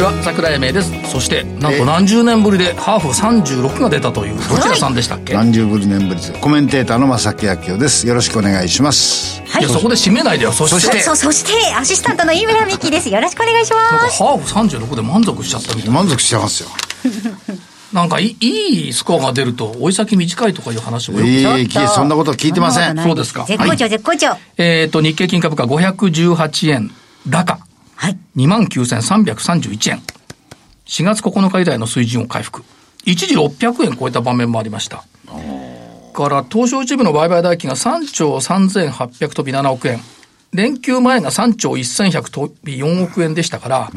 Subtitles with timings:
[0.00, 1.10] ちは桜井英明です。
[1.10, 8.08] そしてなんと何十年ぶりでハーフ36が出たというどちらさんでしたっけ、何十ぶり年ぶりですコメンテーターの正木明夫です。
[8.08, 9.42] よろしくお願いします。
[9.60, 10.52] いやそこで締めないでよ。
[10.52, 13.10] そしてそしてそそしてアシスタントの井村美希です。
[13.10, 15.94] よろしくお願いしなんかますハーフ36で満足しちゃったみたいな。
[15.96, 16.70] 満足してますよ。
[17.92, 22.96] なんかいいいスコアが出ると追い先短いとかいう話もよくいえいえちょっとそんなこと聞いてません。
[22.96, 23.44] そうですか。
[23.46, 24.28] 絶好調絶好調。
[24.56, 26.90] えっ、と日経金株価518円
[27.28, 27.58] 高
[28.00, 30.00] はい29,331円。
[30.86, 32.64] 4月9日以来の水準を回復。
[33.04, 35.04] 一時600円超えた場面もありました。
[36.14, 40.00] から、東証一部の売買代金が3兆3800飛び7億円。
[40.54, 43.90] 連休前が3兆1100飛び4億円でしたから、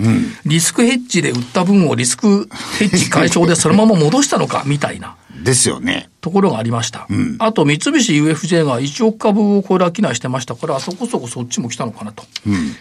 [0.46, 5.16] リスクヘッジで売った分をリスクヘッジ解消でそのまま戻したのか、みたいな。
[5.44, 7.06] ですよねところがありました。
[7.40, 12.24] あと、三菱 UFJ が1億株をこれ商いしてましたから、そこそこそっちも来たのかなと。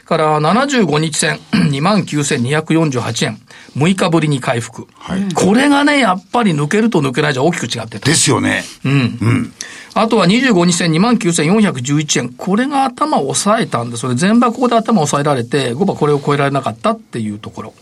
[0.05, 3.41] から、75日線、 29,248円。
[3.77, 4.87] 6日ぶりに回復。
[5.35, 8.07] これがね、やっぱり抜けると抜けないじゃ大きく違ってた。
[8.07, 9.53] ですよねうん。
[9.95, 12.33] あとは25日線29,411円。
[12.33, 17.75] これが頭を押さえたんで、それ全場ここで頭を押さえられて、5場これを超えられなかったっていうところ。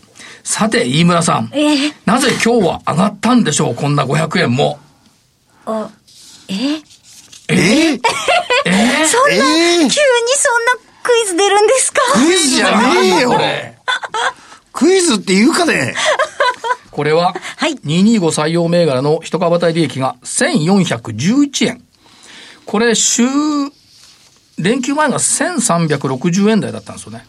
[0.43, 1.49] さて、飯村さん。
[1.53, 3.75] えー、なぜ今日は上がったんでしょう？
[3.75, 4.79] こんな500円も。
[5.65, 5.89] お
[6.47, 6.81] ええ？
[7.49, 7.99] えー、
[9.07, 10.71] そんな、えー急にそんな
[11.03, 12.01] クイズ出るんですか？
[12.13, 13.31] クイズじゃねえよ。
[13.31, 13.77] これ。
[14.73, 15.95] クイズって言うかね？
[16.91, 17.75] これは、はい。
[17.75, 21.81] 225採用銘柄の一株当たり利益が1411円。
[22.65, 23.23] これ、週、
[24.61, 27.25] 連休前が1360円台だったんですよね。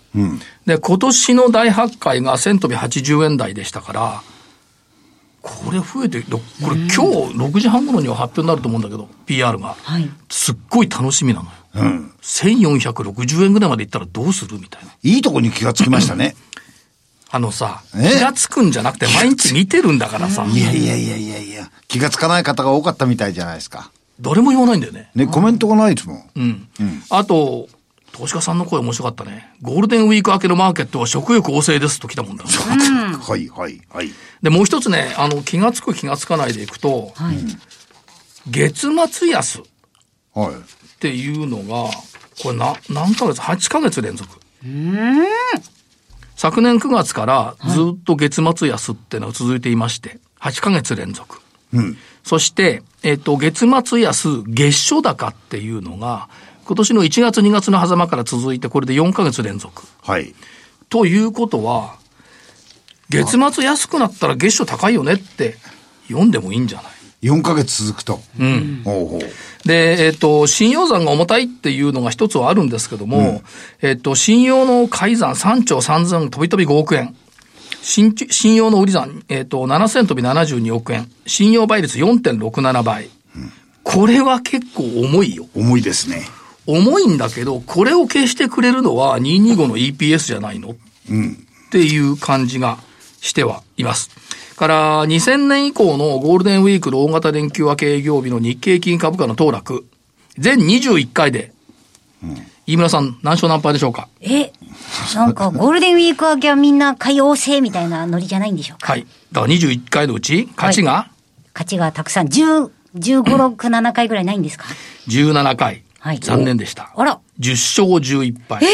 [0.66, 4.22] で、今年の大発会が1000飛び80円台でしたから、
[5.41, 6.38] これ増えて、こ
[6.71, 6.98] れ今日
[7.34, 9.75] 6時半頃には発表になると思うんだけど、PR が。
[9.82, 10.09] はい。
[10.31, 11.50] すっごい楽しみなのよ。
[12.22, 14.92] 1460円ぐらいまでいったらどうするみたいな。
[15.03, 16.37] いいとこに気がつきましたね。
[17.34, 18.10] あのさ、え？
[18.10, 21.71] 気がつくんじゃなくて毎日見てるんだからさ、いやいやいやいやいや。
[21.88, 23.91] 気がつかない方が多かったみたいじゃないですか
[24.22, 25.10] 誰も言わないんだよね。
[25.15, 26.69] ねコメントがないですもんうん。
[27.10, 27.69] あと、
[28.12, 29.53] 投資家さんの声面白かったね。
[29.62, 32.44] ゴールデンウィーク明けのマーケットは食欲旺盛ですと来たもんだ。
[32.44, 34.10] はいはいはい
[34.43, 37.37] で、もう一つね、あの、気がつく気がつかないでいくと、はい
[38.50, 39.62] 月末安っ
[40.34, 40.54] はい
[40.99, 41.91] ていうのが、
[42.43, 44.41] これな、何ヶ月 ?8 ヶ月連続。
[46.37, 51.41] 昨年9月からずっと月末安っていうのが続いていまして、8ヶ月連続。
[52.25, 56.28] そして、えっ、と、月末安、月初高っていうのが、
[56.65, 59.83] 今年の1月2月の狭間から続いて、これで4ヶ月連続。
[60.03, 60.34] はい
[60.88, 61.97] ということは、
[63.09, 65.56] 月末安くなったら月初高いよねって
[66.09, 68.83] 読んでもいいんじゃない？4ヶ月続くとうん。
[68.84, 69.21] ほうほう
[69.66, 73.43] で、えっ、と、信用残が重たいっていうのが一つはあるんですけども、
[73.81, 77.16] えっ、と、信用の改ざん3兆3000飛び飛び5億円。
[77.82, 81.10] 信信用の売り算、えっ、と、7000飛び72億円。
[81.26, 83.10] 信用倍率4.67倍。
[83.82, 85.47] これは結構重いよ。
[85.54, 86.22] 重いですね
[86.66, 90.71] 重いんだけど、これを消してくれるのは225の EPS じゃないの？
[90.71, 90.75] っ
[91.72, 92.78] ていう感じが
[93.21, 94.10] してはいます。
[94.56, 99.84] から、2000年以降のゴールデンウィークの大型連休明け営業日の日経金株価の騰落、
[100.38, 101.53] 全21回で、
[102.67, 104.09] 飯村さん何勝何敗でしょうか？
[104.21, 104.53] え
[105.15, 108.93] なんかゴールデンウィーク明けはみんな海洋性みたいなノリじゃないんでしょうか？
[108.93, 109.06] はい。
[109.33, 111.11] だから21回のうち、勝ちが？
[111.55, 114.65] 勝ちがたくさん10、15、6、7回ぐらいないんですか
[115.09, 115.83] ？17回。
[115.99, 116.93] はい残念でした。
[116.97, 118.65] あら10勝11敗。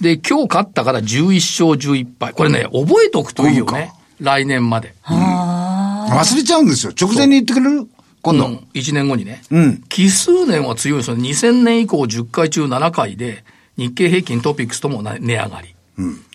[0.00, 2.32] で、今日勝ったから11勝11敗。
[2.32, 3.92] これね、覚えておくといいよね。
[4.20, 4.94] 来年まで。
[5.06, 7.86] 忘れちゃうんですよ直前に言ってくれる？
[8.26, 9.40] 今度、うん、1年後にね。
[9.52, 11.16] うん奇数年は強いんですよ。
[11.16, 13.44] 2000年以降10回中7回で、
[13.76, 15.76] 日経平均トピックスともな値上がり。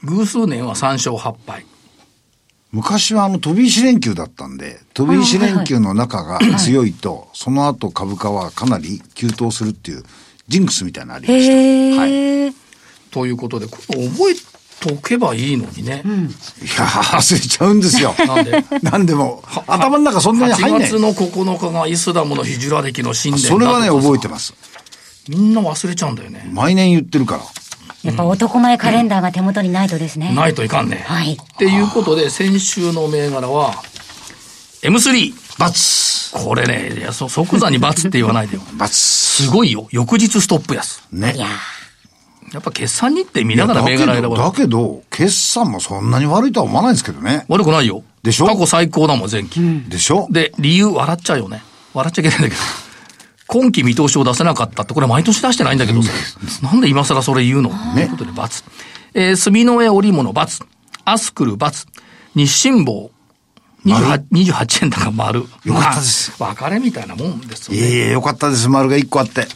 [0.03, 1.65] 偶数年は3勝8敗。
[2.71, 10.03] 昔はあの飛び石連休だったんで、飛び石連休の中が強いと、その後株価はかなり急騰するっていう、
[10.47, 11.53] ジンクスみたいなのありました。
[11.53, 12.55] へはい。
[13.11, 14.35] ということで、これ覚え
[14.81, 16.03] とけばいいのにね。
[16.77, 18.13] やー、忘れちゃうんですよ。
[18.27, 18.65] なんで？
[18.81, 20.99] なんでも、頭の中そんなに入ん8ない月。
[20.99, 24.53] の9日がイスラムのヒジュラ歴の新年だそれはね、覚えてます。
[25.29, 26.49] みんな忘れちゃうんだよね。
[26.51, 27.43] 毎年言ってるから。
[28.03, 30.33] やっぱ男前カレンダーが手元にないとですね。
[30.33, 31.05] ないといかんね。
[31.07, 31.33] はい。
[31.33, 33.75] っていうことで、先週の銘柄は、
[34.81, 35.33] M3。
[35.59, 38.63] 罰これね、いや、そ即座に罰って言わないでよ。
[38.77, 39.87] 罰すごいよ。
[39.91, 41.03] 翌日ストップ安。
[41.11, 41.33] ね。
[41.35, 41.45] いや
[42.53, 44.37] やっぱ決算日程見ながら銘柄選ばない。
[44.37, 47.45] だけど、決算もそんなに悪いとは思わないんですけどね。
[47.47, 48.03] 悪くないよ。
[48.23, 48.45] でしょ？
[48.45, 49.59] 過去最高だもん、前期。
[49.87, 50.27] でしょ？
[50.29, 51.63] で、理由笑っちゃうよね。
[51.93, 52.61] 笑っちゃいけないんだけど。
[53.47, 56.09] 今期見通しを出せなかったって、これ毎年出してないんだけどさ。
[56.61, 57.69] なんで今更それ言うの？
[57.93, 58.63] ということで、罰。
[59.13, 60.61] えー、住の上織物罰。
[61.05, 61.85] アスクル罰。
[62.35, 63.11] 日清坊。
[63.85, 65.45] 28, 28円高丸。
[65.65, 67.87] よかったですまあ別れみたいなもんですよいね。
[67.87, 68.69] えいえ、よかったです。
[68.69, 69.47] 丸が1個あって。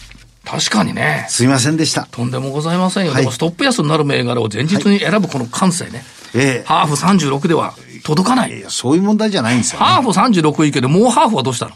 [0.46, 1.26] 確かにね。
[1.30, 2.08] すいませんでした。
[2.12, 3.12] とんでもございませんよ。
[3.12, 6.04] はいでもストップ安になる銘柄を前日に選ぶこの感性ね。
[6.36, 8.58] ええハーフ36では届かない。
[8.58, 9.86] いや、そういう問題じゃないんですよ、ね。
[9.86, 11.76] ハーフ36いいけど、もうハーフはどうしたの？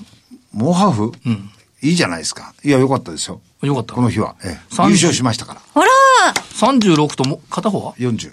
[0.54, 1.12] もうハーフ？
[1.26, 1.50] うん。
[1.82, 2.54] いいじゃないですか。
[2.64, 3.42] いや、よかったですよ。
[3.64, 4.36] よかったこの日は。
[4.44, 5.62] ええ、30優勝しましたから。
[5.74, 8.32] あら ?36 とも、片方は？40。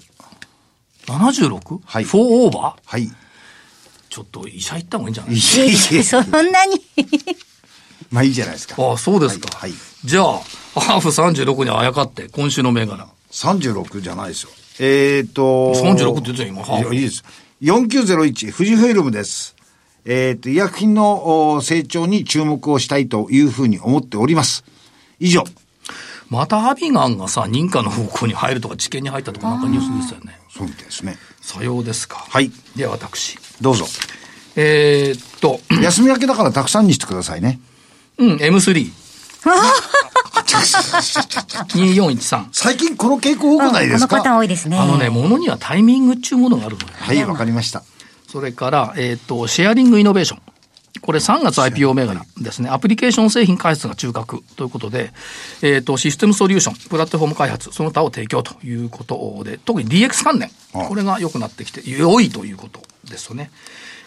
[1.06, 1.80] 76?
[1.84, 2.80] はい4オーバー？
[2.84, 3.08] はい。
[4.10, 5.36] ちょっと医者行った方がいいんじゃない？
[6.04, 6.80] そんなに
[8.10, 8.74] まあいいじゃないですか。
[8.82, 9.48] ああ、そうですか。
[9.58, 10.34] はいはいじゃあ、
[10.78, 13.08] ハーフ36にあやかって、今週の銘柄。
[13.32, 14.50] 36じゃないですよ。
[14.78, 15.74] えっ、ー、と。
[15.74, 17.24] 36って言ってたよ今いやいいです。
[17.60, 19.56] 4901、富士フイルムです。
[20.04, 24.64] えっ、と、医薬品のお成長に注目をしたいというふうに思っております。
[25.18, 25.42] 以上。
[26.30, 30.38] またアビガンがさ、認可の方向に入るとか、治験に入ったとか、なんかニュースでしたよね。
[30.48, 31.16] そうみたいですね。
[31.40, 32.24] さようですか。
[32.28, 32.52] はい。
[32.76, 33.36] では私。
[33.60, 33.86] どうぞ。
[34.54, 37.58] えー、っと、休み明けだからたくさんにしてくださいね。
[38.18, 39.06] うん、M3。
[41.74, 42.48] 2413。
[42.52, 44.08] 最近この傾向多くないですか？
[44.08, 44.78] このパターン多いですね。
[44.78, 46.88] あのね、ものにはタイミングっていうものがあるのよ。
[46.98, 47.82] はい、わかりました。
[48.28, 50.40] それから、えーっと、シェアリングイノベーション。
[51.02, 52.68] これ3月 IPO 銘柄ですね。
[52.70, 55.12] アプリケーション製品開発が中核ということで、
[55.62, 63.50] えーっと、システムソリューション、プラットフォーム開発、その他を提供ということで、特に DX 関連、これが良くなってきて、良いということですよね。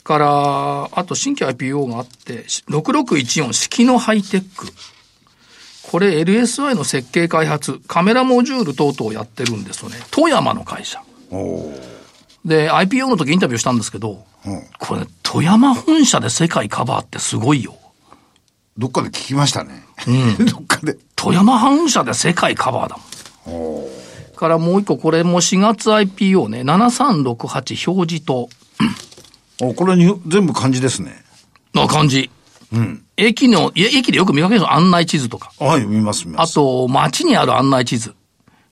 [0.03, 4.67] から、あと新規 IPO があって、6614、式のハイテック。
[5.89, 9.97] これ LSI の設計開発、カメラモジュール等々をやってるんですよね。
[10.12, 11.01] 富山の会社。
[12.45, 17.75] で、IPO の時インタビューしたんですけど、うんこれ、富山本社で世界カバーってすごいよ。
[18.77, 19.83] どっかで聞きましたね。
[20.51, 20.97] どっかで。
[21.15, 22.97] 富山本社で世界カバーだ
[23.51, 23.85] も
[24.35, 24.35] ん。
[24.35, 28.50] からもう一個、これも4月 IPO ね、7368表示と、
[29.62, 31.24] お、これに全部漢字ですね。
[31.74, 32.30] の感じ。
[32.74, 33.06] うん。
[33.18, 36.51] 駅の、駅でよく見かける案内地図とか、はい、見ます、見ます。
[36.51, 38.13] あと、街にある案内地図。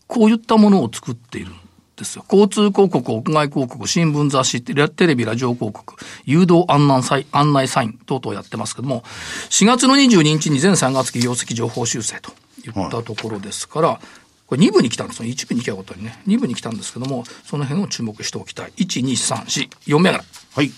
[0.08, 1.56] こういったものを作っているん
[1.98, 2.24] ですよ。
[2.32, 4.74] 交通広告、屋外広告、新聞雑誌、テ
[5.08, 5.96] レビ、ラジオ広告、
[6.26, 9.04] 誘導案内サイン、案内サイン等々やってますけども、
[9.50, 12.32] 4月の22日に全3月期業績情報修正と
[12.66, 14.00] いったところですから、
[14.48, 15.30] これ2部に来たんですよ。
[15.30, 16.22] 1部に来たことにね。
[16.26, 18.72] 2部に来たんですけども、その辺を注目しておきたい。
[18.78, 20.24] 1、2、3、4、4銘柄
[20.56, 20.72] はい。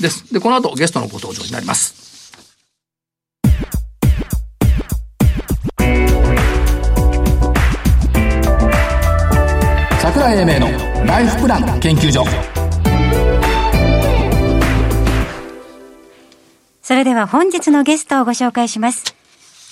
[0.00, 0.30] です。
[0.32, 2.03] で、この後ゲストのご登場になります。
[10.14, 10.68] 桜井英明の
[11.06, 12.24] ライフプラン研究所。
[16.82, 19.16] それでは本日のゲストをご紹介します。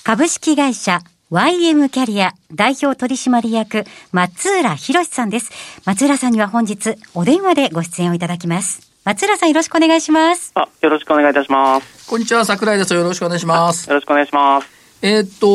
[0.03, 0.99] 株式会社
[1.31, 5.49] YM キャリア代表取締役松浦博さんです。
[5.85, 8.91] 松浦さんには本日お電話でご出演をいただきます。
[9.05, 10.51] 松浦さんよろしくお願いします。
[10.55, 12.09] あ、よろしくお願いいたします。
[12.09, 12.93] こんにちは、桜井です。
[12.93, 13.87] よろしくお願いします。
[13.87, 14.72] よろしくお願いします。
[15.05, 15.47] えーっと、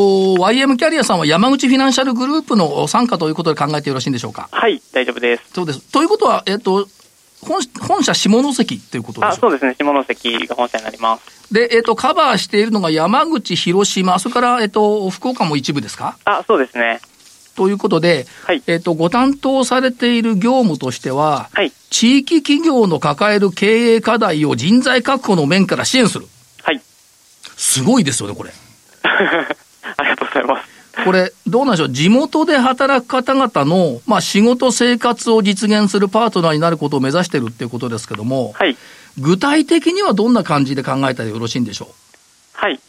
[0.43, 4.47] YM キャリアさんは山口フィナンシャルグループの参加ということで考えてよろしいんでしょうか？
[4.51, 5.43] はい、大丈夫です。
[5.51, 5.79] そうです。
[5.91, 6.87] ということは、えーっと、
[7.41, 9.73] 本本社下関ということであ、しょそうですね。
[9.73, 11.51] 下関が本社になります。
[11.51, 16.15] で、えーっと、カバーしているのが山口、広島、それから、えーっと、福岡も一部ですか？
[16.25, 16.99] あ、そうですね。
[17.55, 21.71] ということで、はいえーっと、ご担当されている業務としては、はい。
[21.89, 26.27] 地域企業の抱える経営課題を人材確保の面から支援する。
[26.61, 26.79] はい。
[27.57, 28.51] すごいですよね、これ。
[29.97, 30.79] ありがとうございます。
[31.05, 38.75] これ、どうなんでしょう、地元で働く方々の、まあ、仕事、生活を実現するパートナーになることを目指しているっていうことですけども、はい。
[39.17, 41.89] 具体的にはどんな感じで考えたらよろしいんでしょ
[42.53, 42.79] はい。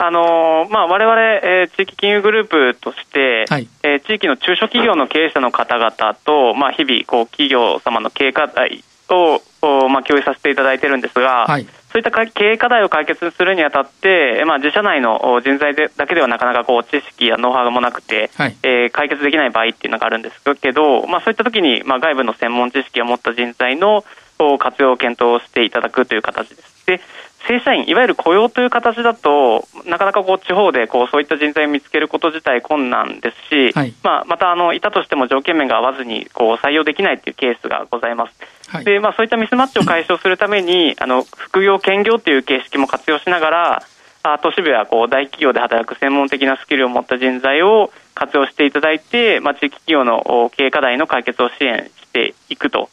[0.00, 5.90] あのーまあ、我々、えー地域金融グループとして、はいえー地域の中小企業の経営者の方々
[6.24, 24.04] と、まあ、日々、こう、企業様の経営課題を、おまあ、共有させていただいてるんですが、はいそういったか経営課題を解決するにあたって、まあ、自社内のお人材でだけではなかなかこう知識やノウハウもなくて、はいえー解決できない場合っていうのがあるんですけど、まあ、そういった時に、まあ、外部の専門知識を持った人材の
[24.38, 26.86] お活用を検討していただくという形です。
[26.86, 27.00] で
[27.46, 38.34] 正社員、いわゆる雇用という形だと、なかなかこう地方でこうそういった人材を見つけること自体困難ですし、はい、まあ、またあのいたとしても条件面が合わずにこう採用できないというケースがございます。
[38.68, 43.82] はい、でまあ、そういったミスマッチを解消するために、 あの副業、兼業という形式も活用しながら、
[44.22, 52.90] あ都市部やこう大企業で働く専門的なスキルを持った人材を活用していただいて、まあ、地域企業の経営課題の解決を支援していくと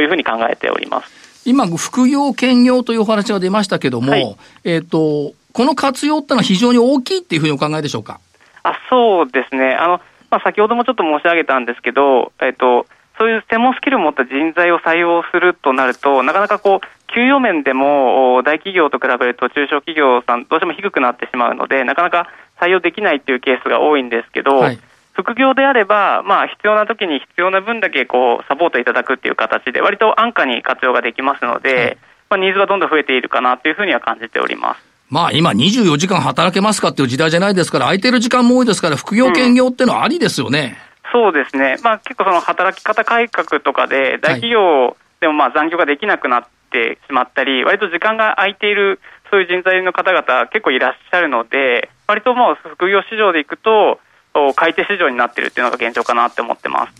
[0.00, 1.23] いうふうに考えております。
[1.44, 8.20] 今、副業、兼業というお話が出ましたけども、はい、えっ、ー、と、この活用ってのは非常に大きいっていうふうにお考えでしょうか？
[8.62, 9.74] あそうですね。
[9.74, 12.86] あの、まあ、先ほどもちょっと申し上げたんですけど、えっ、ー、と、
[13.18, 22.28] そういう専門スキルを持った人材を採用するとなると、なかなかこう、給与面でも大企業と比べると中小企業さん、どうしても低くなってしまうので、なかなか
[22.60, 24.78] 採用できないというケースが多いんですけど、はい
[25.14, 31.98] 副業であれば、まあ、必要な時に必要な分だけこうサポートいただくっていう形で、割と安価に活用ができますので、はい、
[32.30, 34.94] まあ、ニーズがどんどん増えているかなというふうには感じております。
[35.10, 40.76] まあ今24時間働けますかっていう時代じゃないですから、空いてる時間も多いですから、副業兼業っていうのはありですよね。
[41.04, 41.76] うん、そうですね。
[41.84, 48.98] まあ結構その働き方改革とかで、大企業でもまあ残業ができなくなってしまったり、割と時間が空いている、
[49.30, 54.00] そういう人材の方々結構いらっしゃるので、割ともう副業市場でいくと、
[54.56, 56.92] 買い手市場になっているっていうのが現状かなって思ってます。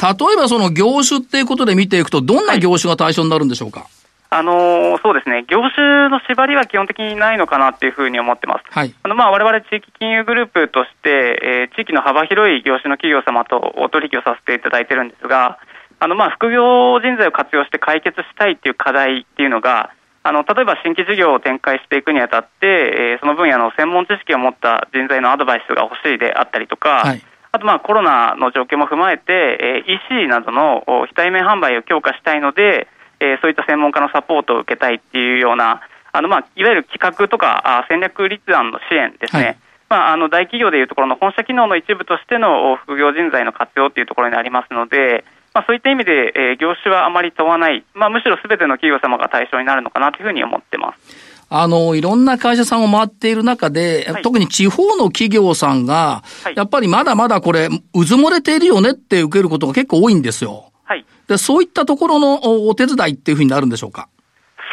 [0.00, 3.88] 例えばその業種っていうことで見ていくと、どんな業種が対象になるんでしょうか、はい、
[4.30, 8.64] あのー、そうですね、業種の縛りは基本的にないのかなっていうふうに思ってます。
[8.70, 15.58] はい、あのまあ我々地域金融グループとして、えー、地域の幅広い業種の企業様とお取引をさせていただいてるんですが、
[15.98, 27.22] あのまあ副業人材を活用して解決したいっていう課題っていうのが、あの例えば新規事業を展開していくにあたって、えー、その分野の専門知識を持った人材のアドバイスが欲しいであったりとか、はい、
[27.52, 32.86] あとまあコロナの状況も踏まえて、えー、EC などの非対面販売を強化したいので、
[33.20, 35.80] えー、そういった専門家のサポートを受けたいっていうような、
[36.12, 39.44] あのまあいわゆる企画とかあ戦略立案の支援ですね。
[39.44, 39.58] はい
[39.90, 45.24] まあ、あの大企業でいうところの本社機能の一部としての副業人材の活用というところになりますので、
[45.60, 51.46] まあ、そういった意味で、えー、業種はあまり問わない、まあ、むしろすべての企業様が対象になるのかなというふうに思ってます。
[51.50, 60.72] あの、いろんな会社さんを回っている中で、はい、特に地方の企業さんが、はい、やっぱりまだまだこれ、うずもれているよねって受けることが結構多いんですよ。
[60.84, 61.04] はい。
[61.28, 64.08] で、そういったところのお手伝いっていうふうになるんでしょうか？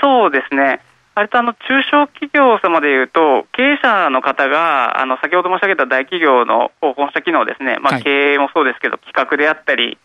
[0.01, 0.79] そうですね。
[1.15, 9.97] 割とあの中小企業様でいうと、経営者の方が、あの先ほど申し上げた大企業の本社機能ですね、まあ、経営もそうですけど、企画であったり、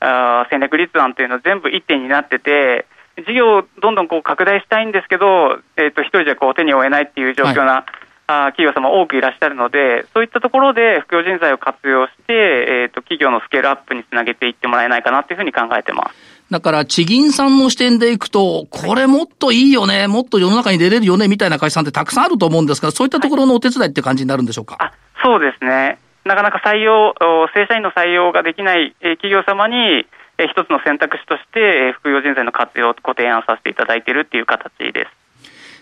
[0.00, 2.86] あ戦略立案というのは全部一点になってて、
[3.26, 7.84] 事業をどんどんこう拡大したいんですけど、えー、と一人じゃこう手に負えないっていう状況な、はい、
[8.26, 16.14] あ企業様多くいらっしゃるので、そういったところで副業人材を活用して、えー、と企業のスケールアップにつなげていってもらえないかなというふうに考えてます。
[16.50, 24.76] だから、地銀さんの視点でいくと、これもっといいよね、もっと世の中に出れるよね、みたいな会社さんってたくさんあると思うんですが、そういったところのお手伝いって感じになるんでしょうか？
[24.80, 24.92] はい、あ
[25.22, 25.98] そうですね。
[26.30, 27.12] なかなか採用、
[27.54, 30.06] 正社員の採用ができない企業様に、
[30.38, 35.08] え一つの選択肢として、副業人材の活用をご提案させていただいているっていう形で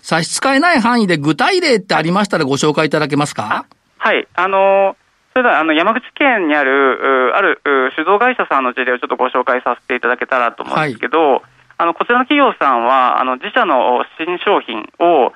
[0.00, 0.08] す。
[0.08, 3.66] 差し支えない範囲で具体例ってありましたらご紹介いただけますか？
[3.98, 4.26] はい。
[4.34, 4.96] あの
[5.34, 7.60] それではあの山口県にある、ある
[7.94, 11.42] 酒造会社さんの事例をちょっとご紹介させていただけたらと思うんですけど、はい、
[11.76, 15.32] あのこちらの企業さんは、あの自社の新商品を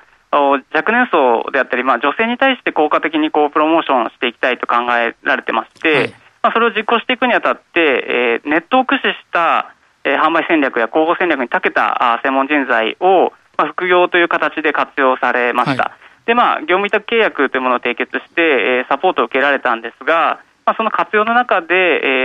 [0.73, 6.09] 若年層であったり、まあ、女性に対して効果的にこうプロモーションしていきたいと考えられてまして、はい。
[6.43, 9.73] まあ、それを実行していくにあたって、えー、ネットを駆使した、
[10.03, 15.83] えー、販売戦略や広報戦略に長けたあ専門人材を、まあ、副業という形で活用されました。
[15.83, 15.91] は
[16.25, 21.75] い、で、まあ、業務委託契約というものを締結して、えー、サポートを受けられたんですが、まあ、その活用の中で、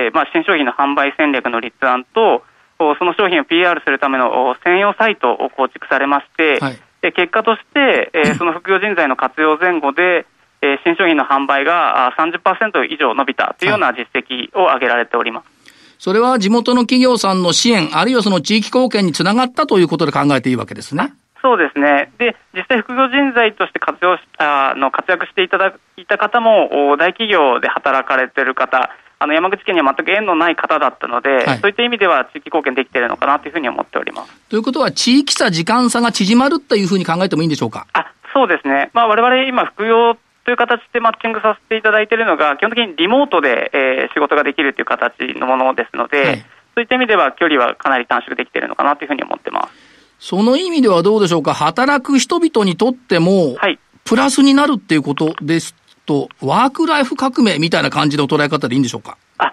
[0.07, 2.43] えーまあ、新商品の販売戦略の立案と、
[2.79, 10.26] その商品を PR するための専用サイトを構築されまして、はい、結果として、えー、 その副業人材の活用前後で、
[10.61, 15.59] えー、新商品の販売が30%以上伸びたというような実績を挙げられております。
[15.99, 21.12] それは地元の企業さんの支援、あるいはその地域貢献につながったということで考えていいわけですね。
[21.43, 22.11] そうですね。
[22.19, 28.90] で、実際副業人材として活用し、あの、活躍していただいた方も、大企業で働かれている方、
[29.21, 34.33] あの、山口県には全く縁のない方だったので、はい、そういった意味では地域貢献できているのかなというふうに思っております。
[34.49, 37.87] ということは、地域差、時間差が縮まるというふうに考えてもいいんでしょうか？
[37.93, 38.91] あ、そうですね。
[38.95, 46.45] まあ、我々今、副業という形でマッチングさせていただいているのが、基本的にリモートで、えー、仕事ができるという形のものですので、はい、そ
[46.79, 49.75] ういった意味では距離はかなり短縮できているのかなというふうに思ってます。
[50.21, 55.75] その意味ではどうでしょうか、働く人々にとっても、はい、プラスになるっていうことです
[56.09, 59.19] と、ワークライフ革命みたいな感じの捉え方でいいんでしょうか？
[59.37, 59.53] あ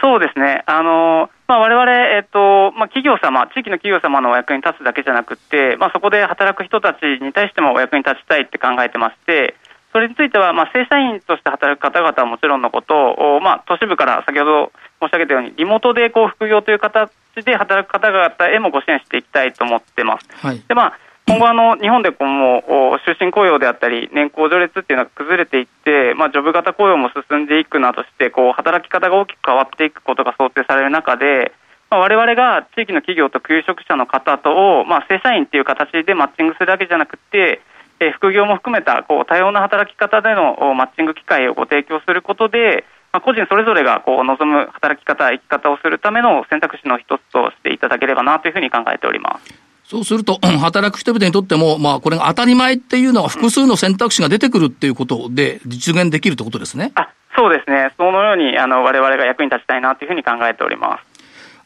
[0.00, 0.62] そうですね。
[0.66, 9.56] あのまあ、我々、えっと、まあ、企業様、地域の企業様のお役に立つだけじゃなくて、まあ、そこで働く人たちに対してもお役に立ちたいって考えてまして、
[9.92, 17.10] それについては、まあ、正社員として働く方々はもちろんのことを、まあ、都市部から先ほど申し上げたように、リモートでこう副業という形
[17.44, 20.28] で働く方々へもご支援していきたいと思ってます。
[20.44, 31.52] はい、でまあ今後あの、日本でこうも終身雇用であったり、年功序列っていうのが崩れていって、まあ、ジョブ型雇用も進んでいくなどして、こう働き方が大きく変わっていくことが想定される中で、
[31.90, 37.60] まあ、我々が地域の企業と求職者の方とを、まあ、正社員っていう形でマッチングするだけじゃなくて、
[37.98, 49.65] え、副業も含めたこう多様な働き方でのマッチング機会をご提供することで、まあ、個人それぞれがこう望む働き方、生き方をするための選択肢の一つとしていただければなというふうに考えております。
[49.88, 56.90] そうすると、働く人々にとっても、まあ、これが当たり前っていうのは複数の選択肢が出てくるっていうことで実現できるってことですね。
[56.96, 57.92] あそうですね。
[57.96, 61.16] そのように、あの、我々が役に立ちたいなというふうに考えております。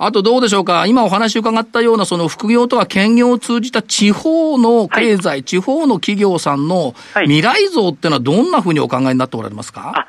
[0.03, 10.09] あとどうでしょうか、今お話伺ったような、その副業とか兼業を通じた地方の経済、はい、地方の企業さんの未来像っていうのは、どんなふうにお考えになっておられますか、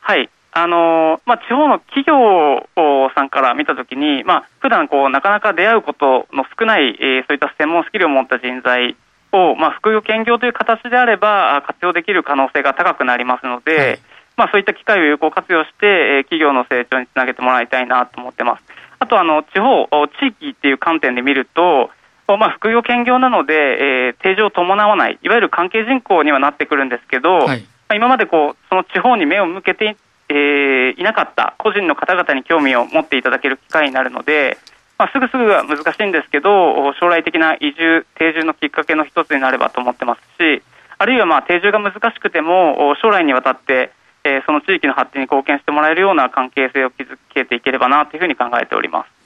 [0.00, 2.66] はい、あのまあ、地方の企業
[3.14, 8.96] さんから見たときに、まあ普段こうなかなか出会うことの少ない、えー、そういった専門スキルを持った人材
[9.32, 14.00] を、まあ、副業、兼業という形であれば活用できる可能性が高くなりますので、はい、
[14.36, 18.64] まあ、そういった機会を有効活用して、えー、企業の成長につなげてもらいたいなと思ってます。
[18.98, 19.88] あとあの地方、
[20.20, 21.90] 地域っていう観点で見ると、
[22.26, 29.96] まあ、副業、兼業なので、えー、定常を伴わない、いわゆる関係人口にはなってくるんですけど、はい、まあ、今までこうその地方に目を向けて
[30.30, 34.58] えー、いなかった個人の方々に興味を持っていただける機会になるので、
[34.96, 40.62] まあ、すぐすぐは難しいんですけど将来的な移住、定住のきっかけの一つになればと思ってますし
[40.98, 43.90] あるいはまあ定住が難しくても将来にわたって、
[44.22, 49.19] えー、その地域の発展に貢献してもらえるような関係性を築けていければなというふうに考えております。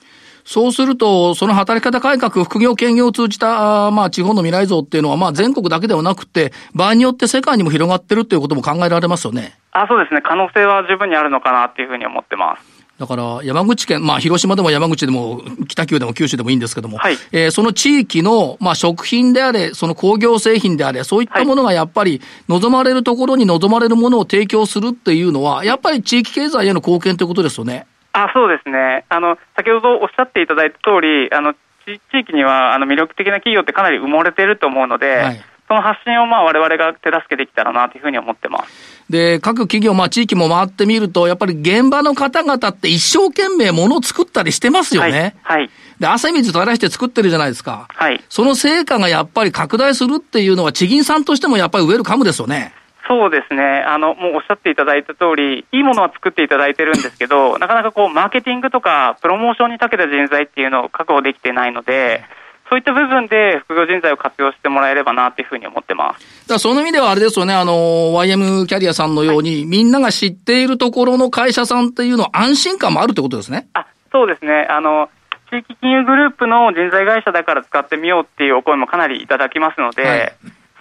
[0.44, 9.56] そうすると、その働き方改革、副業兼業を通じた、まあ、地方の未来像っていうのは、まあ、全国だけではなくて、場合によって世界にも広がってるっていうことも考えられますよね。
[9.72, 10.20] あそうですね。
[10.22, 12.74] 可能性は十分にあるのかなっていうふうに思ってます。
[12.98, 27.86] だから、山口県、まあ、広島でも山口でも、北九でも九州でもいいんですけども、はい、えー、その地域の、まあ、食品であれ、その工業製品であれ、そういったものがやっぱり、望まれるところに望まれるものを提供するっていうのは、やっぱり地域経済への貢献ということですよね。
[28.14, 45.36] あそうですねあの、先ほどおっしゃっていただいた通りあの地域にはあの魅力的な企業ってかなり埋もれていると思うので、はい、その発信をまあ我々が手助けできたらなというふうに思ってますで各企業、まあ、地域も回ってみると、やっぱり現場の方々って一生懸命ものを作ったりしてますよね。
[45.42, 47.86] はい、はいで、汗水垂らして作ってるじゃないですか。
[47.88, 48.22] はい。
[48.28, 52.74] その成果がやっぱり拡大するっていうのは、地銀さんとしてもやっぱりウェルカムですよね。
[53.06, 62.24] そうですねあの、もうおっしゃっていただいた通り、いいものは作っていただいてるんですけど、 なかなかこうマーケティングとか、プロモーションに長けた人材っていうのを確保できてないので、
[62.70, 66.48] そういった部分で副業人材を活用してもらえればなというふうに思ってます。
[66.48, 67.72] だその意味ではあれですよね、あの、
[68.14, 73.68] YM キャリアさんのように、はい、みんなが知っているところの会社さんっていうのは安心感もあるってことですね。
[73.74, 74.66] あ、そうですね。
[74.70, 75.10] あの、
[75.50, 80.32] 地域金融グループの人材会社だから使ってみようっていうお声もかなりいただきますので、はい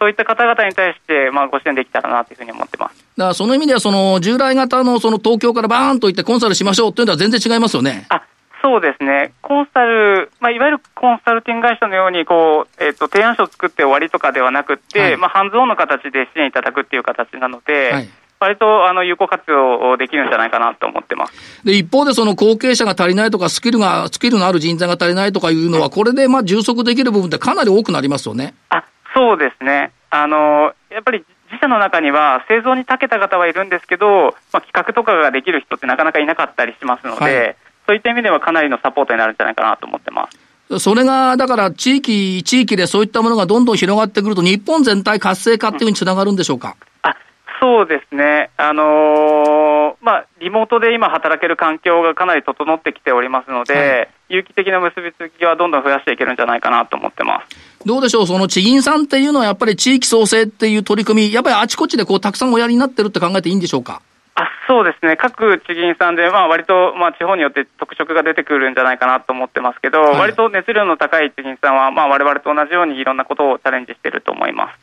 [0.04, 3.06] そういった方々に対して、まあ、ご支援できたらなというふうに思ってます。
[3.16, 8.06] だからその意味では、その従来型のその東京からバーンといってコンサルしましょうというのは全然違いますよね。
[8.10, 8.22] あ
[8.62, 18.10] そうですね、コンサル、まあ、いわゆるコンサルティング会社のようにこう、えーと、提案書を作って終わりとかではなくて、はい、まあ、ハンズオンの形で支援いただくっていう形なので、はい
[18.44, 28.54] 割とあの有効活用できるんじゃないかなと思ってますで一方で、その後継者が足りないとか、スキルが、スキルのある人材が足りないとかいうのは、これでまあ充足できる部分ってかなり多くなりますよね。
[28.68, 29.91] あそうですね。
[30.10, 37.56] あのやっぱり自社の中には製造に長けた方はいるんですけど、まあ、企画とかができる人ってなかなかいなかったりしますので、はい、
[37.88, 40.30] そういった意味ではかなりのサポートになるんじゃないかなと思ってま
[40.69, 40.80] す。
[40.80, 46.76] それが、だから地域、地域でそういったものがどんどん広がってくると、日本全体活性化っていうふうにつながるんでしょうか？
[47.04, 47.17] うん、あ
[47.60, 57.56] そうですね、あのー、まあ、リモートで今働ける環境がかなり整ってきておりますので、はい、有機的な結びつきはどんどん増やしていけるんじゃないかなと思ってます。
[57.86, 64.02] どうでしょう、その地銀さんっていうのはやっぱり地域創生っていう取り組み、やっぱりあちこちでこうたくさんおやりになってるって考えていいんでしょうか？
[64.36, 74.80] あそうですね、各地銀さんで、まあ割とまあ地方によって特色が出てくるんじゃないかなと思ってますけど、はい、割と熱量の高い地銀さんは、まあ我々と同じようにいろんなことをチャレンジしていると思います。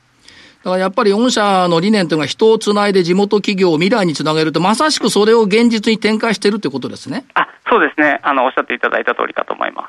[0.63, 7.25] だからやっぱり御社の理念というのは人をつないで地元企業を未来につなげると、まさしくそれを現実に展開しているということですね。
[7.35, 9.89] あそうですねあの、おっしゃっていただいた通りかと思いま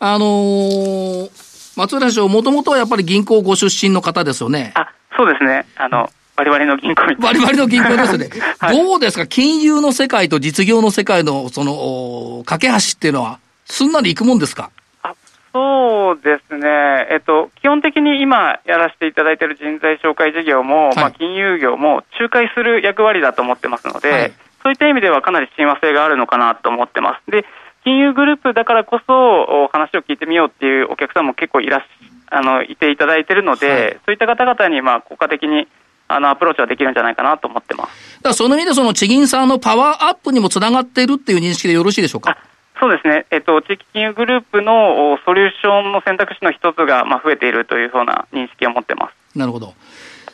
[0.00, 1.49] あのー
[1.80, 4.72] 松浦市長、もともとはやっぱり銀行ご出身の方ですよね？
[4.74, 5.64] あそうですね。
[5.76, 8.28] あの、バリバリの銀行バリバリの銀行ですね。
[8.60, 9.26] はい、どうですか？
[9.26, 14.70] 金融の世界と実業の世界の、その、架け橋っていうのは、すんなりいくもんですか？
[15.52, 27.30] そうですね、えっと、基本的に今やらせていただいている人材紹介事業も、はい、まあ、金融業も仲介する役割だと思ってますので、はい、そういった意味ではかなり親和性があるのかなと思ってます。
[27.32, 27.44] で
[27.84, 31.80] 金融グループだからこそ話を聞いてみようっていうお客さんも結構いらっ
[32.32, 35.66] あのいていただいているので、はい、そういった方々にまあ効果的に
[36.06, 38.16] あのアプローチはできるんじゃないかなと思ってます。
[38.18, 42.36] だからその意味でその地銀さんのパワーアップにもつながっているっていう認識でよろしいでしょうか？
[42.78, 49.38] そうですね、えっと、地域金融グループのソリューションの選択肢の一つが、まあ、増えているというような認識を持ってます。
[49.38, 49.74] なるほど。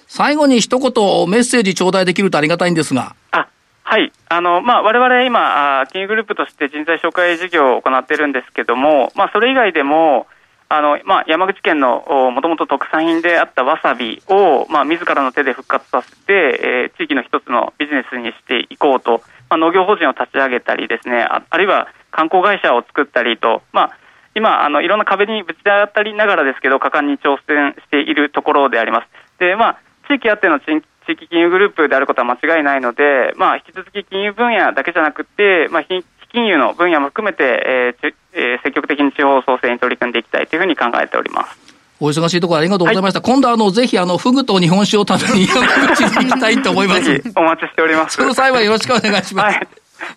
[0.06, 0.90] 最後に一言
[1.28, 3.16] メッセージ頂戴できるとありがたいんですが。
[3.32, 3.48] あ
[3.88, 4.12] はい。
[4.29, 10.27] あの、まあ、我々今、金融グループとして人材紹介事業を行っているんですけども、まあ、それ以外でも、
[10.68, 23.99] あの、まあ、山口県のもともと特産品であったわさびを、まあ、自らの手で復活させて、えー、地域の一つのビジネスにしていこうと、まあ、農業法人を立ち上げたりですね、ああるいは観光会社を作ったりと、まあ、
[24.35, 29.38] 今あの、いろんな壁にぶち当たりながらですけど、果敢に挑戦しているところであります。
[29.38, 30.64] でまあ、地域あっての地
[31.08, 41.58] 域金融グループであることは間違いないので、まあ、引き続き金融分野だけじゃなくて、まあ、非金融の分野も含めて、えーえー、積極的に地方創生に取り組んでいきたいというふうに考えております。
[41.98, 43.20] お忙しいところありがとうございました。
[43.20, 47.04] はい、今度あの、ぜひあの、フグと日本酒を食べに 山口に行きたいと思います。
[47.04, 48.16] ぜひお待ちしております。
[48.16, 49.56] その際はよろしくお願いします。
[49.56, 49.68] はい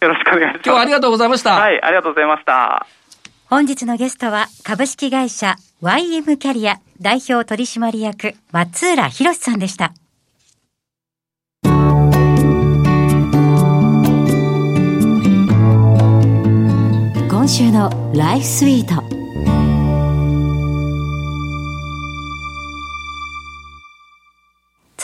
[0.02, 0.66] よろしくお願いします。
[0.66, 1.54] 今日はありがとうございました。
[1.54, 2.86] はい、ありがとうございました。
[3.46, 9.94] 本日のゲストは株式会社 YM キャリア代表取締役松浦博さんでした。
[17.30, 19.19] 今週のライフスイート。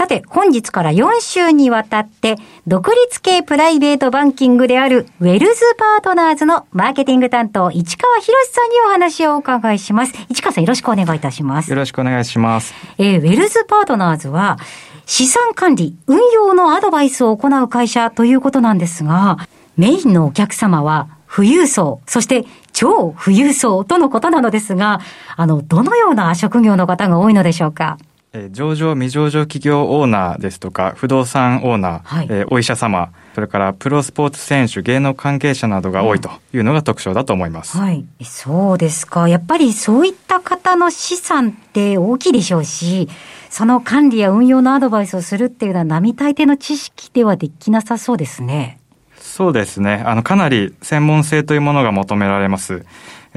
[0.05, 2.35] さて、本日から4週にわたって、
[2.67, 10.13] 独立系プライベートバンキングである、ウェルズパートナーズのマーケティング担当、市川博さんにお話をお伺いします。
[10.29, 11.71] 市川さん、よろしくお願いいたします。
[11.71, 12.75] よろしくお願いします。
[12.99, 14.59] えー、ウェルズパートナーズは、
[15.07, 19.39] 資産管理、運用のアドバイスを行う会社ということなんですが、
[19.75, 24.99] メインのお客様は、富裕層、そして超富裕層とのことなのですが、
[25.35, 27.97] あの、どのような職業の方が多いのでしょうか？
[28.35, 39.27] え上場未上場企業オーナーですとか不動産オーナー、はい、えー、お医者様それからプロスポーツ選手芸能関係者などが多いというのが特徴だと思います、はい、そうですか。
[39.29, 43.09] やっぱりそういった方の資産って大きいでしょうし
[43.49, 48.79] その管理や運用のアドバイスをするっていうのは並大抵の知識ではできなさそうですね。
[49.15, 50.03] そうですね。
[50.05, 52.85] あのかなり専門性というものが求められます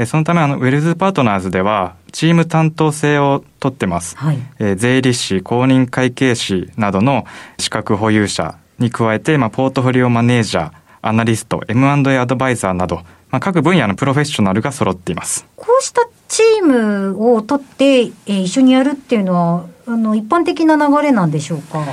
[0.01, 7.27] えそのためあのウェルズパートナーズではチーム担当性をとってます、はい、え税理士公認会計士などの
[7.59, 12.97] 資格保有者に加えて、まあ、ポートフォリオマネージャーアナリスト M&A アドバイザーなど、
[13.31, 15.47] まあ、各分野のプロフェッショナルが揃っています。
[15.57, 21.85] こうしたチームを取って、えー、一緒にやるっていうのはあの一般的な流れなんでしょうか？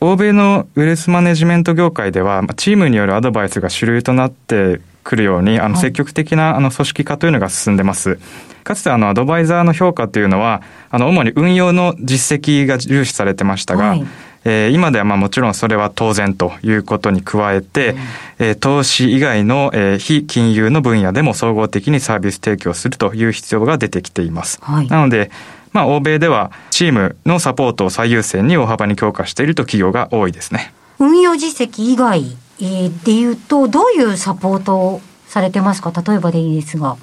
[0.00, 8.18] 欧米のウェルスマネジメント業界では、チームによるアドバイスが主流となってくるように、あの、積極的な、あの、組織化というのが進んでます。
[8.64, 14.04] かつて、あの、アドバイザーの評価というのは、あの、主に運用の実績が重視されてましたが、はい
[14.48, 17.98] えー、今ではまあもちろんそれは当然ということに加えて、うん、
[18.38, 24.60] えー、投資以外の、えー、非金融の分野でも総合的にサービス提供するという必要が出てきています。
[24.62, 25.32] はい、なので、
[25.72, 30.72] まあ、欧米ではチームのサポートを最優先に大幅に強化していると企業が多いですね。
[31.00, 35.92] 運用実績以外えー、でいうと、どういうサポートをされてますか？
[36.06, 36.96] 例えばでいいですが。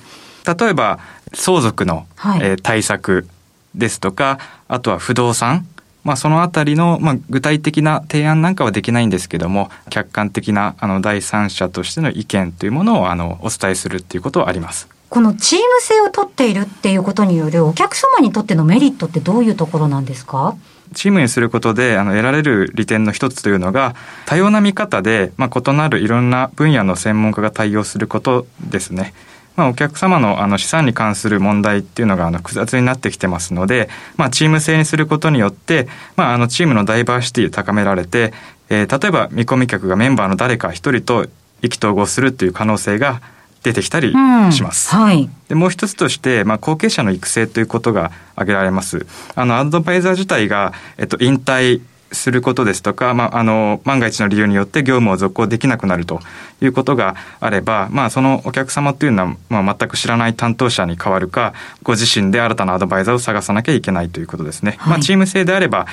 [0.45, 0.99] 例えば、
[1.33, 3.27] 相続の、はい、えー、対策
[3.75, 5.67] ですとか、あとは不動産。
[6.03, 14.89] まあ、そのあたりの、まあ、具体的な提案なんかはできないんですけども、客観的な、あの、第三者としての意見というものを、あの、お伝えするっていうことはあります。
[15.09, 20.57] このチーム性を取っているっていうことによるお客様にとってのメリットってどういうところなんですか？
[20.93, 29.13] チームにすることであの得られる利点の一つというのが多様な見方で、まあ、異なるいろんな分野の専門家が対応することですね。
[29.55, 38.33] まあ、お客様のあの資産に関する問題っていうのがあの複雑になってきてますので、まあ、チーム制にすることによって、まあ、あのチームのダイバーシティを高められて、
[38.69, 41.27] えー、例えば見込み客がメンバーの誰か一人と
[41.61, 43.21] 意気投合するっていう可能性が
[43.63, 44.11] 出てきたり
[44.51, 44.95] します。
[44.95, 49.05] うん、はい、でもう一つとして、まあ、後継者の育成ということが挙げられます。
[49.35, 51.81] あのアドバイザー自体が、えっと、引退
[52.13, 56.19] することですとか、まあ、あの万が一の理由によって業務を続行できなくなると
[56.61, 64.75] いうことがあれば、まあ、そのお客様というのは、まあ、全く知らない担当者に変わるかご自身で新たなアドバイザーを探さなきゃいけないということですね。
[64.79, 65.87] はい、まあ、チーム制であれば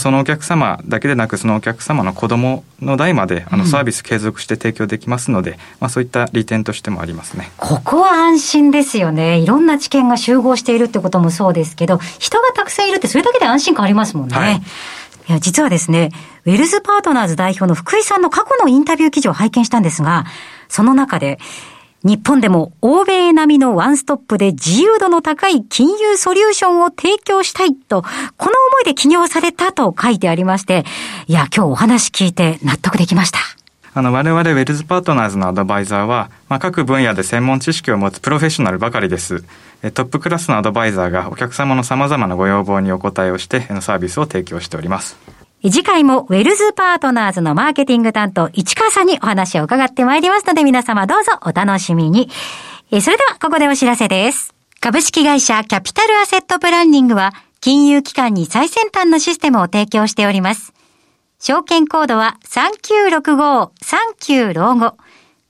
[0.00, 7.50] そのお客様だけでなく、そのお客様の子供の代まで、あの、サービス継続して提供できますので、うん、まあ、そういった利点としてもありますね。
[7.56, 9.38] ここは安心ですよね。
[9.38, 14.36] いろんな知見が集合しているってこともそうですけど、人がたくさんいるって、それだけで安心感ありますもんね。
[14.36, 14.62] はい
[15.28, 16.10] いや、実はですね、
[16.44, 20.24] ウェルズパートナーズ代表の福井さんの過去のインタビュー記事を拝見したんですが、
[20.68, 21.38] その中で、
[22.02, 30.84] 日本でも欧米並みのワンストップで自由度の高い金融ソリューションを提供したいと、この思いで起業されたと書いてありまして、
[31.26, 33.38] いや、今日お話聞いて納得できました。
[33.92, 39.44] あの、我々ウェルズパートナーズのアドバイザーは、まあ、各分野で専門知識を持つプロフェッショナルばかりです。
[39.92, 45.18] トップクラスのアドバイザーがお客様の様々なご要望にお答えをして、サービスを提供しております。
[45.62, 52.30] 次回もウェルズパートナーズのマーケティング担当、市川さんにお話を伺ってまいりますので、皆様どうぞお楽しみに。
[52.90, 54.54] えそれでは、ここでお知らせです。
[54.80, 60.72] 株式会社キャピタルアセットプランニングは、金融機関に最先端のシステムを提供しております。
[61.38, 64.96] 証券コードは3965、39老後。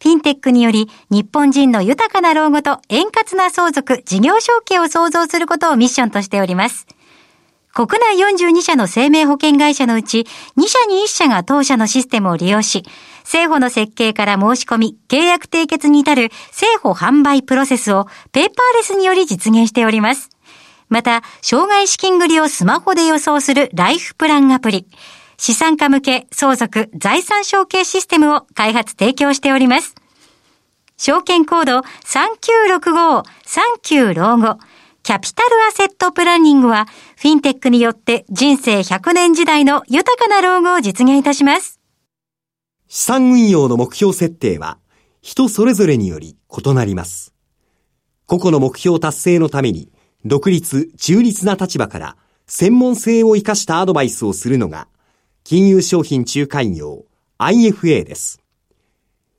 [0.02, 6.88] フィンテックにより、日本人の豊かな老後と円滑な相続、事業承継を創造することをミッションとしております。
[7.72, 12.85] 国内42社の生命保険会社のうち、2社に1社が当社のシステムを利用し、
[13.22, 20.30] 政府の設計から申し込み、契約締結に至る政府販売プロセスをペーパーレスにより実現しております。
[20.88, 24.88] また、障害資金繰りをスマホで予想するライフプランアプリ、
[25.37, 29.94] 資産家向け相続財産承継システムを開発提供しております。
[30.96, 34.59] 証券コード3965、39老後、
[35.02, 36.86] キャピタルアセットプランニングは、
[37.16, 41.80] フィンテックによって人生100年時代の豊かな老後を実現いたします。
[42.86, 44.78] 資産運用の目標設定は、
[45.22, 47.34] 人それぞれにより異なります。
[48.26, 49.90] 個々の目標達成のために、
[50.24, 54.86] 独立、中立な立場から専門性を生かしたアドバイスをするのが、
[55.44, 57.06] 金融商品仲介業
[57.38, 58.40] IFA です。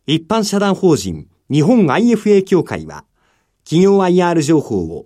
[0.08, 3.06] 一般社団法人日本 IFA 協会は、
[3.64, 5.06] 企業 IR 情報を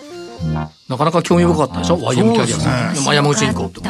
[0.89, 2.93] なかなか興味深かったでしょ ?YM キャリアさん。
[2.93, 3.89] ね、山口銀行とか。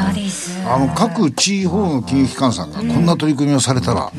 [0.66, 4.12] あの、各地方の金融機関さんがこんな取り組みをされたら、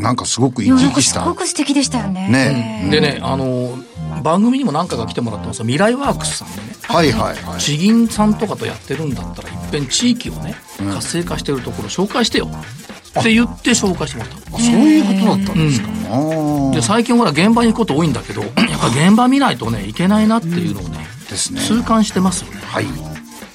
[0.00, 1.22] なんかすごく生き生きした。
[1.22, 2.28] すごく素敵でしたよね。
[2.28, 2.88] ね。
[2.90, 3.76] でね、あの、
[4.22, 6.68] 番組にも何回か来てもらってます未来ワークスさんでね。
[6.82, 7.60] はいはいはい。
[7.60, 12.48] 地銀さんとかとやってるんだったら、いっぺん地域をね、活性化してるところ紹介してよ。
[13.20, 20.98] って言って紹介してもらったそういうことだったんですか、うん、で最近ほら現場に行くこと多いんだけどやっぱ現場見ないとねいけないなっていうのをね、
[21.34, 21.60] ですね。
[21.60, 22.60] 痛感してますよね。
[22.62, 22.86] はい。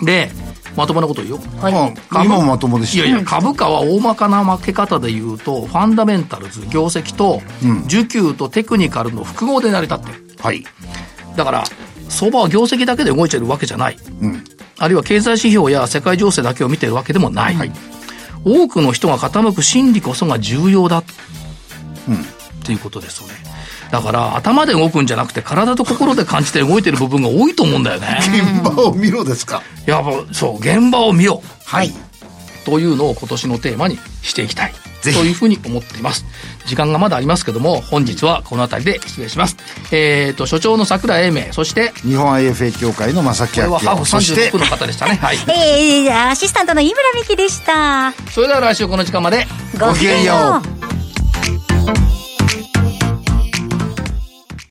[0.05, 0.31] で
[0.75, 1.35] まともなこと言う。
[1.35, 7.39] よ、はい、今もまともでしいやいや株価は大まかな負け方で言うとファンダメンタルズ業績と
[7.87, 10.63] 需給とテクニカルの複合で成り立ってる、はい。
[11.35, 11.63] だから
[12.09, 14.43] 相場は業績だけで動いてるわけじゃない、うん、
[14.77, 17.71] あるいは経済指標や世界情勢だけを見てるわけでもない、はい、
[18.43, 21.03] 多くの人が傾く心理こそが重要だ、
[22.07, 22.17] うん、っ
[22.65, 23.35] ていうことですよね
[23.91, 28.19] だから頭で動くんじゃなくて体と心で感じて動いてる部分が多いと思うんだよね。
[28.21, 29.63] 現場を見ろですか？
[29.87, 31.91] いやそう現場を見よはい。
[32.65, 34.73] というのを今年のテーマにしていきたい。
[35.01, 36.25] というふうに思っています。
[36.65, 39.55] 時間がまだありますけども本日はこの辺りで失礼します。
[39.91, 45.15] えっ、ー、と所長の桜英明そして日本 IFA 協会の正木明これはハーフ36の方でしたね。
[45.15, 45.37] はい。
[45.47, 48.11] えー、アシスタントの井村美樹でした。
[48.31, 49.47] それでは来週この時間まで。
[49.79, 50.61] ごきげんよ
[52.15, 52.18] う